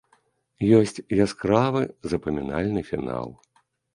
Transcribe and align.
Ёсць 0.77 1.01
яскравы 1.25 1.81
запамінальны 2.13 2.81
фінал. 2.91 3.29